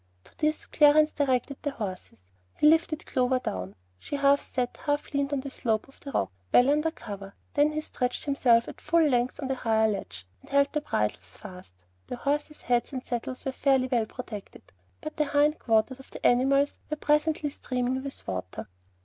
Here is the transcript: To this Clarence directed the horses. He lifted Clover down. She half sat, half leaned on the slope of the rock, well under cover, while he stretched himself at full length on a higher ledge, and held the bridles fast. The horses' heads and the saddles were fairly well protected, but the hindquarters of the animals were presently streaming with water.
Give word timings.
To 0.23 0.35
this 0.39 0.65
Clarence 0.65 1.11
directed 1.11 1.57
the 1.61 1.69
horses. 1.69 2.17
He 2.57 2.65
lifted 2.67 3.05
Clover 3.05 3.37
down. 3.37 3.75
She 3.99 4.15
half 4.15 4.41
sat, 4.41 4.75
half 4.85 5.13
leaned 5.13 5.31
on 5.31 5.41
the 5.41 5.51
slope 5.51 5.87
of 5.87 5.99
the 5.99 6.09
rock, 6.11 6.31
well 6.51 6.71
under 6.71 6.89
cover, 6.89 7.35
while 7.53 7.69
he 7.69 7.81
stretched 7.81 8.25
himself 8.25 8.67
at 8.67 8.81
full 8.81 9.05
length 9.07 9.39
on 9.39 9.51
a 9.51 9.53
higher 9.53 9.87
ledge, 9.87 10.25
and 10.41 10.49
held 10.49 10.73
the 10.73 10.81
bridles 10.81 11.37
fast. 11.37 11.73
The 12.07 12.15
horses' 12.15 12.61
heads 12.61 12.91
and 12.91 13.03
the 13.03 13.05
saddles 13.05 13.45
were 13.45 13.51
fairly 13.51 13.85
well 13.91 14.07
protected, 14.07 14.63
but 15.01 15.17
the 15.17 15.25
hindquarters 15.25 15.99
of 15.99 16.09
the 16.09 16.25
animals 16.25 16.79
were 16.89 16.97
presently 16.97 17.51
streaming 17.51 18.01
with 18.03 18.25
water. 18.27 18.67